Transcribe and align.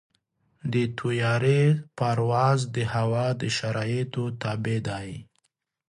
د 0.73 0.75
طیارې 0.99 1.61
پرواز 1.97 2.59
د 2.75 2.77
هوا 2.93 3.27
د 3.41 3.43
شرایطو 3.57 4.23
تابع 4.41 4.77
دی. 4.87 5.09